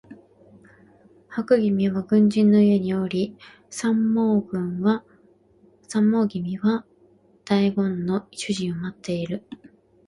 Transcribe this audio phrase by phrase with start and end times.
[1.27, 3.37] 白君は軍人の家におり
[3.69, 5.03] 三毛君は
[7.45, 9.43] 代言の主人を持っている